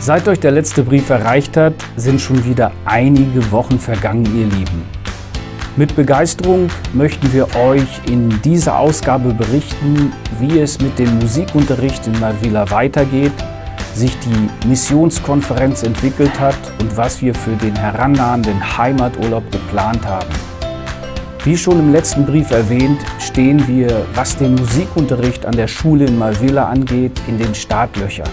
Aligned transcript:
Seit 0.00 0.28
euch 0.28 0.38
der 0.38 0.52
letzte 0.52 0.84
Brief 0.84 1.10
erreicht 1.10 1.56
hat, 1.56 1.74
sind 1.96 2.20
schon 2.20 2.44
wieder 2.44 2.70
einige 2.84 3.50
Wochen 3.50 3.80
vergangen, 3.80 4.24
ihr 4.26 4.46
Lieben. 4.46 4.82
Mit 5.76 5.96
Begeisterung 5.96 6.68
möchten 6.92 7.32
wir 7.32 7.48
euch 7.56 8.00
in 8.08 8.40
dieser 8.42 8.78
Ausgabe 8.78 9.34
berichten, 9.34 10.12
wie 10.38 10.60
es 10.60 10.80
mit 10.80 10.98
dem 11.00 11.18
Musikunterricht 11.18 12.06
in 12.06 12.18
Malvila 12.20 12.70
weitergeht, 12.70 13.32
sich 13.92 14.16
die 14.20 14.68
Missionskonferenz 14.68 15.82
entwickelt 15.82 16.38
hat 16.38 16.56
und 16.80 16.96
was 16.96 17.20
wir 17.20 17.34
für 17.34 17.56
den 17.56 17.74
herannahenden 17.74 18.78
Heimaturlaub 18.78 19.50
geplant 19.50 20.06
haben. 20.06 20.30
Wie 21.42 21.56
schon 21.56 21.80
im 21.80 21.92
letzten 21.92 22.24
Brief 22.24 22.52
erwähnt, 22.52 23.00
stehen 23.18 23.66
wir, 23.66 24.06
was 24.14 24.36
den 24.36 24.54
Musikunterricht 24.54 25.44
an 25.44 25.56
der 25.56 25.66
Schule 25.66 26.04
in 26.04 26.16
Malvila 26.16 26.68
angeht, 26.68 27.20
in 27.26 27.38
den 27.38 27.54
Startlöchern. 27.54 28.28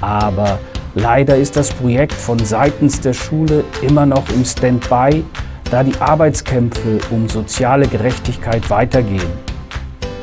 Aber 0.00 0.58
Leider 0.96 1.36
ist 1.36 1.56
das 1.56 1.70
Projekt 1.70 2.12
von 2.12 2.38
seitens 2.38 3.00
der 3.00 3.14
Schule 3.14 3.64
immer 3.82 4.06
noch 4.06 4.28
im 4.28 4.44
Standby, 4.44 5.24
da 5.68 5.82
die 5.82 5.96
Arbeitskämpfe 6.00 7.00
um 7.10 7.28
soziale 7.28 7.88
Gerechtigkeit 7.88 8.70
weitergehen. 8.70 9.32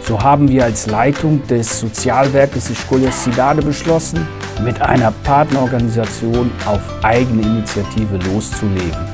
So 0.07 0.21
haben 0.21 0.47
wir 0.47 0.63
als 0.63 0.87
Leitung 0.87 1.45
des 1.47 1.79
Sozialwerkes 1.79 2.69
Escolia 2.69 3.11
Cidade 3.11 3.61
beschlossen, 3.61 4.25
mit 4.63 4.81
einer 4.81 5.11
Partnerorganisation 5.23 6.49
auf 6.65 6.79
eigene 7.03 7.41
Initiative 7.41 8.17
loszulegen. 8.31 9.09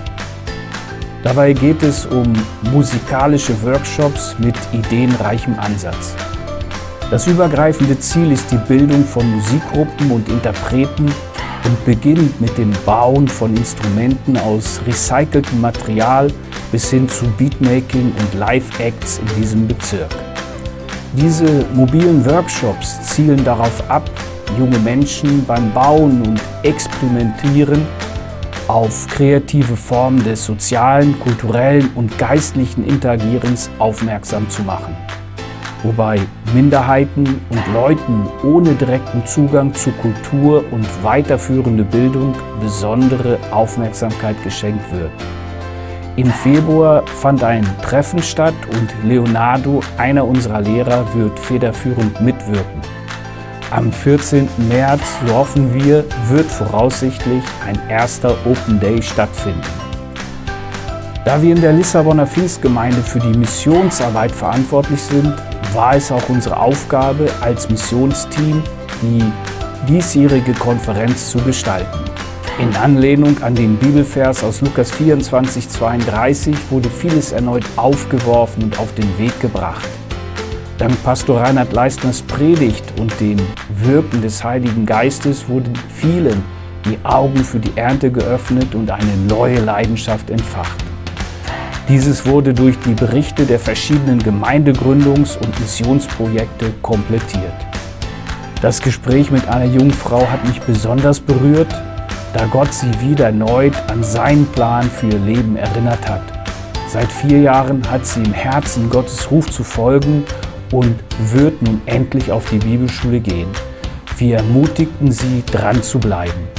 Dabei 1.23 1.53
geht 1.53 1.81
es 1.81 2.05
um 2.05 2.33
musikalische 2.71 3.59
Workshops 3.63 4.35
mit 4.37 4.55
ideenreichem 4.73 5.57
Ansatz. 5.57 6.15
Das 7.09 7.25
übergreifende 7.25 7.97
Ziel 7.99 8.31
ist 8.31 8.51
die 8.51 8.57
Bildung 8.57 9.03
von 9.03 9.29
Musikgruppen 9.31 10.11
und 10.11 10.29
Interpreten 10.29 11.11
und 11.67 11.85
beginnt 11.85 12.39
mit 12.39 12.57
dem 12.57 12.71
Bauen 12.85 13.27
von 13.27 13.55
Instrumenten 13.55 14.37
aus 14.37 14.79
recyceltem 14.87 15.59
Material 15.59 16.31
bis 16.71 16.89
hin 16.89 17.07
zu 17.09 17.25
Beatmaking 17.37 18.13
und 18.17 18.39
Live-Acts 18.39 19.19
in 19.19 19.41
diesem 19.41 19.67
Bezirk. 19.67 20.15
Diese 21.13 21.65
mobilen 21.73 22.25
Workshops 22.25 23.01
zielen 23.01 23.43
darauf 23.43 23.89
ab, 23.89 24.09
junge 24.57 24.79
Menschen 24.79 25.45
beim 25.45 25.71
Bauen 25.73 26.21
und 26.21 26.41
Experimentieren 26.63 27.85
auf 28.67 29.07
kreative 29.07 29.75
Formen 29.75 30.23
des 30.23 30.45
sozialen, 30.45 31.19
kulturellen 31.19 31.89
und 31.95 32.17
geistlichen 32.17 32.85
Interagierens 32.85 33.69
aufmerksam 33.79 34.49
zu 34.49 34.61
machen 34.63 34.95
wobei 35.83 36.19
Minderheiten 36.53 37.41
und 37.49 37.73
Leuten 37.73 38.27
ohne 38.43 38.73
direkten 38.73 39.25
Zugang 39.25 39.73
zu 39.73 39.91
Kultur 39.91 40.63
und 40.71 40.85
weiterführende 41.03 41.83
Bildung 41.83 42.33
besondere 42.59 43.37
Aufmerksamkeit 43.51 44.35
geschenkt 44.43 44.91
wird. 44.91 45.11
Im 46.17 46.31
Februar 46.31 47.05
fand 47.05 47.43
ein 47.43 47.63
Treffen 47.83 48.23
statt 48.23 48.55
und 48.71 49.07
Leonardo, 49.07 49.81
einer 49.97 50.25
unserer 50.25 50.61
Lehrer, 50.61 51.05
wird 51.13 51.39
federführend 51.39 52.19
mitwirken. 52.21 52.81
Am 53.69 53.91
14. 53.91 54.47
März, 54.69 55.01
so 55.25 55.35
hoffen 55.35 55.73
wir, 55.73 56.05
wird 56.29 56.45
voraussichtlich 56.45 57.43
ein 57.67 57.77
erster 57.89 58.31
Open 58.45 58.79
Day 58.79 59.01
stattfinden. 59.01 59.61
Da 61.25 61.41
wir 61.41 61.53
in 61.53 61.59
der 61.59 61.73
Lissabonner 61.73 62.25
Pfingstgemeinde 62.25 63.01
für 63.01 63.19
die 63.19 63.37
Missionsarbeit 63.37 64.31
verantwortlich 64.31 65.01
sind, 65.01 65.33
war 65.77 65.95
es 65.95 66.11
auch 66.11 66.27
unsere 66.27 66.57
Aufgabe 66.57 67.29
als 67.39 67.69
Missionsteam, 67.69 68.63
die 69.03 69.23
diesjährige 69.87 70.53
Konferenz 70.53 71.29
zu 71.29 71.37
gestalten. 71.37 71.99
In 72.57 72.75
Anlehnung 72.75 73.39
an 73.43 73.53
den 73.53 73.77
Bibelvers 73.77 74.43
aus 74.43 74.61
Lukas 74.61 74.89
24, 74.89 75.69
32 75.69 76.55
wurde 76.71 76.89
vieles 76.89 77.31
erneut 77.31 77.63
aufgeworfen 77.75 78.63
und 78.63 78.79
auf 78.79 78.91
den 78.95 79.19
Weg 79.19 79.39
gebracht. 79.39 79.87
Dank 80.79 81.03
Pastor 81.03 81.41
Reinhard 81.41 81.71
Leistners 81.71 82.23
Predigt 82.23 82.85
und 82.99 83.13
dem 83.19 83.37
Wirken 83.69 84.23
des 84.23 84.43
Heiligen 84.43 84.83
Geistes 84.83 85.47
wurden 85.47 85.73
vielen 85.93 86.43
die 86.85 86.97
Augen 87.03 87.43
für 87.43 87.59
die 87.59 87.77
Ernte 87.77 88.11
geöffnet 88.11 88.73
und 88.73 88.89
eine 88.89 89.15
neue 89.27 89.59
Leidenschaft 89.59 90.31
entfacht. 90.31 90.86
Dieses 91.89 92.25
wurde 92.25 92.53
durch 92.53 92.77
die 92.79 92.93
Berichte 92.93 93.45
der 93.45 93.59
verschiedenen 93.59 94.21
Gemeindegründungs- 94.21 95.37
und 95.37 95.57
Missionsprojekte 95.57 96.73
komplettiert. 96.81 97.53
Das 98.61 98.81
Gespräch 98.81 99.31
mit 99.31 99.47
einer 99.47 99.71
jungen 99.71 99.91
Frau 99.93 100.27
hat 100.27 100.45
mich 100.45 100.59
besonders 100.61 101.21
berührt, 101.21 101.73
da 102.33 102.45
Gott 102.47 102.73
sie 102.73 102.91
wieder 102.99 103.27
erneut 103.27 103.73
an 103.87 104.03
seinen 104.03 104.45
Plan 104.47 104.83
für 104.89 105.07
ihr 105.07 105.19
Leben 105.19 105.55
erinnert 105.55 106.09
hat. 106.09 106.23
Seit 106.89 107.09
vier 107.09 107.39
Jahren 107.39 107.89
hat 107.89 108.05
sie 108.05 108.21
im 108.21 108.33
Herzen 108.33 108.89
Gottes 108.89 109.31
Ruf 109.31 109.49
zu 109.49 109.63
folgen 109.63 110.25
und 110.73 110.95
wird 111.31 111.61
nun 111.61 111.79
endlich 111.85 112.33
auf 112.33 112.49
die 112.49 112.59
Bibelschule 112.59 113.21
gehen. 113.21 113.49
Wir 114.17 114.37
ermutigten 114.37 115.09
sie, 115.09 115.41
dran 115.49 115.81
zu 115.81 115.99
bleiben. 115.99 116.56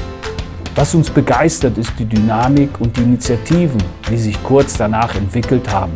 Was 0.79 0.95
uns 0.95 1.11
begeistert, 1.11 1.77
ist 1.77 1.93
die 1.99 2.05
Dynamik 2.05 2.71
und 2.79 2.97
die 2.97 3.03
Initiativen, 3.03 3.83
die 4.09 4.17
sich 4.17 4.41
kurz 4.45 4.77
danach 4.77 5.13
entwickelt 5.17 5.69
haben. 5.69 5.93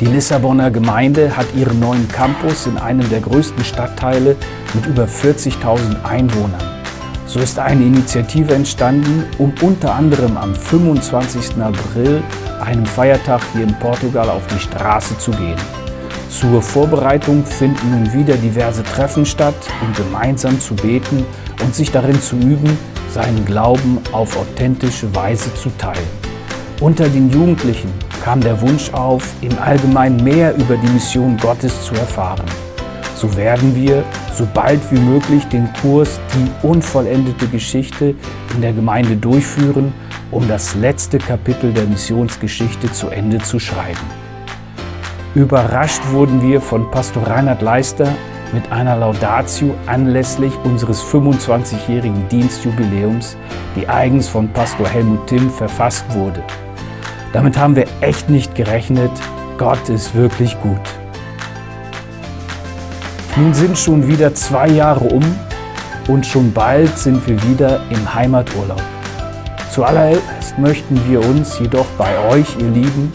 Die 0.00 0.06
Lissabonner 0.06 0.72
Gemeinde 0.72 1.36
hat 1.36 1.46
ihren 1.54 1.78
neuen 1.78 2.08
Campus 2.08 2.66
in 2.66 2.76
einem 2.78 3.08
der 3.10 3.20
größten 3.20 3.64
Stadtteile 3.64 4.34
mit 4.74 4.86
über 4.86 5.04
40.000 5.04 6.02
Einwohnern. 6.02 6.64
So 7.26 7.38
ist 7.38 7.60
eine 7.60 7.84
Initiative 7.84 8.54
entstanden, 8.54 9.22
um 9.38 9.54
unter 9.60 9.94
anderem 9.94 10.36
am 10.36 10.52
25. 10.52 11.62
April, 11.62 12.24
einem 12.60 12.84
Feiertag 12.84 13.40
hier 13.52 13.62
in 13.62 13.78
Portugal, 13.78 14.30
auf 14.30 14.44
die 14.48 14.58
Straße 14.58 15.16
zu 15.18 15.30
gehen. 15.30 15.60
Zur 16.28 16.60
Vorbereitung 16.60 17.46
finden 17.46 17.92
nun 17.92 18.12
wieder 18.12 18.34
diverse 18.34 18.82
Treffen 18.82 19.24
statt, 19.24 19.54
um 19.80 19.92
gemeinsam 19.94 20.58
zu 20.58 20.74
beten 20.74 21.24
und 21.62 21.72
sich 21.72 21.92
darin 21.92 22.20
zu 22.20 22.34
üben, 22.34 22.76
seinen 23.12 23.44
Glauben 23.44 23.98
auf 24.12 24.36
authentische 24.36 25.14
Weise 25.14 25.52
zu 25.54 25.70
teilen. 25.78 26.06
Unter 26.80 27.08
den 27.08 27.30
Jugendlichen 27.30 27.90
kam 28.24 28.40
der 28.40 28.60
Wunsch 28.60 28.92
auf, 28.92 29.28
im 29.40 29.56
Allgemeinen 29.58 30.22
mehr 30.22 30.54
über 30.56 30.76
die 30.76 30.88
Mission 30.88 31.36
Gottes 31.36 31.84
zu 31.84 31.94
erfahren. 31.94 32.46
So 33.14 33.36
werden 33.36 33.76
wir 33.76 34.02
so 34.34 34.48
bald 34.52 34.80
wie 34.90 34.98
möglich 34.98 35.44
den 35.46 35.68
Kurs 35.80 36.18
Die 36.34 36.66
unvollendete 36.66 37.46
Geschichte 37.46 38.14
in 38.54 38.60
der 38.60 38.72
Gemeinde 38.72 39.16
durchführen, 39.16 39.92
um 40.30 40.48
das 40.48 40.74
letzte 40.74 41.18
Kapitel 41.18 41.72
der 41.72 41.84
Missionsgeschichte 41.84 42.90
zu 42.90 43.08
Ende 43.08 43.38
zu 43.38 43.58
schreiben. 43.58 44.06
Überrascht 45.34 46.02
wurden 46.10 46.42
wir 46.42 46.60
von 46.60 46.90
Pastor 46.90 47.26
Reinhard 47.26 47.62
Leister, 47.62 48.08
mit 48.52 48.70
einer 48.70 48.96
Laudatio 48.96 49.74
anlässlich 49.86 50.52
unseres 50.64 51.02
25-jährigen 51.02 52.28
Dienstjubiläums, 52.28 53.36
die 53.76 53.88
eigens 53.88 54.28
von 54.28 54.48
Pastor 54.52 54.88
Helmut 54.88 55.26
Timm 55.26 55.50
verfasst 55.50 56.04
wurde. 56.14 56.42
Damit 57.32 57.56
haben 57.56 57.76
wir 57.76 57.86
echt 58.00 58.28
nicht 58.28 58.54
gerechnet. 58.54 59.10
Gott 59.56 59.88
ist 59.88 60.14
wirklich 60.14 60.60
gut. 60.60 60.80
Nun 63.36 63.54
sind 63.54 63.78
schon 63.78 64.06
wieder 64.06 64.34
zwei 64.34 64.68
Jahre 64.68 65.06
um 65.06 65.24
und 66.08 66.26
schon 66.26 66.52
bald 66.52 66.98
sind 66.98 67.26
wir 67.26 67.42
wieder 67.44 67.80
im 67.88 68.14
Heimaturlaub. 68.14 68.82
Zuallererst 69.70 70.58
möchten 70.58 71.00
wir 71.08 71.24
uns 71.24 71.58
jedoch 71.58 71.86
bei 71.96 72.18
euch, 72.28 72.58
ihr 72.58 72.68
Lieben, 72.68 73.10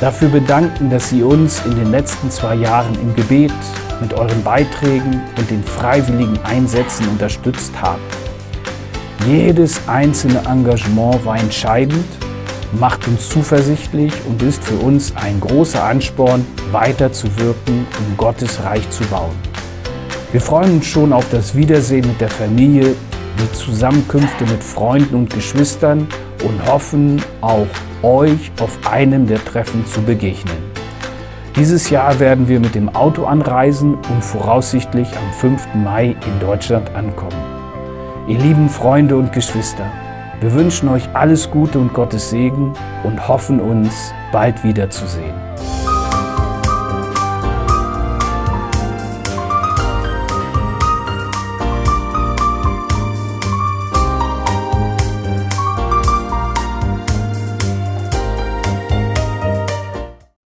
dafür 0.00 0.28
bedanken, 0.28 0.90
dass 0.90 1.10
Sie 1.10 1.22
uns 1.22 1.62
in 1.64 1.76
den 1.76 1.90
letzten 1.90 2.30
zwei 2.30 2.54
Jahren 2.54 2.94
im 3.00 3.14
Gebet 3.14 3.52
mit 4.00 4.14
euren 4.14 4.42
Beiträgen 4.42 5.20
und 5.36 5.50
den 5.50 5.62
freiwilligen 5.62 6.38
Einsätzen 6.42 7.06
unterstützt 7.08 7.72
habt. 7.80 8.00
Jedes 9.26 9.86
einzelne 9.86 10.40
Engagement 10.48 11.24
war 11.26 11.38
entscheidend, 11.38 12.06
macht 12.72 13.06
uns 13.06 13.28
zuversichtlich 13.28 14.12
und 14.26 14.42
ist 14.42 14.64
für 14.64 14.76
uns 14.76 15.12
ein 15.16 15.38
großer 15.40 15.84
Ansporn, 15.84 16.46
weiterzuwirken, 16.72 17.86
um 17.98 18.16
Gottes 18.16 18.62
Reich 18.64 18.88
zu 18.90 19.04
bauen. 19.04 19.36
Wir 20.32 20.40
freuen 20.40 20.76
uns 20.76 20.86
schon 20.86 21.12
auf 21.12 21.26
das 21.30 21.54
Wiedersehen 21.54 22.06
mit 22.06 22.20
der 22.20 22.30
Familie, 22.30 22.94
die 23.38 23.52
Zusammenkünfte 23.52 24.44
mit 24.46 24.62
Freunden 24.62 25.14
und 25.16 25.30
Geschwistern 25.34 26.06
und 26.42 26.66
hoffen, 26.66 27.22
auch 27.40 27.66
euch 28.02 28.50
auf 28.60 28.78
einem 28.90 29.26
der 29.26 29.44
Treffen 29.44 29.86
zu 29.86 30.02
begegnen. 30.02 30.56
Dieses 31.56 31.90
Jahr 31.90 32.20
werden 32.20 32.48
wir 32.48 32.60
mit 32.60 32.74
dem 32.74 32.88
Auto 32.94 33.24
anreisen 33.24 33.94
und 33.94 34.24
voraussichtlich 34.24 35.08
am 35.16 35.32
5. 35.32 35.74
Mai 35.74 36.16
in 36.26 36.40
Deutschland 36.40 36.94
ankommen. 36.94 37.36
Ihr 38.28 38.38
lieben 38.38 38.68
Freunde 38.68 39.16
und 39.16 39.32
Geschwister, 39.32 39.90
wir 40.40 40.54
wünschen 40.54 40.88
euch 40.88 41.08
alles 41.14 41.50
Gute 41.50 41.78
und 41.78 41.92
Gottes 41.92 42.30
Segen 42.30 42.72
und 43.02 43.28
hoffen 43.28 43.60
uns 43.60 44.12
bald 44.32 44.62
wiederzusehen. 44.64 45.39